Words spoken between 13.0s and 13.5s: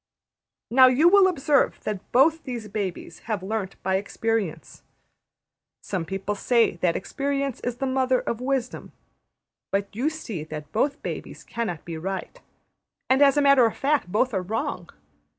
and, as a